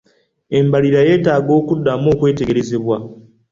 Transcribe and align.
Embalirira 0.57 1.01
yeetaaga 1.07 1.51
okuddamu 1.59 2.07
okwetegerezebwa. 2.13 2.97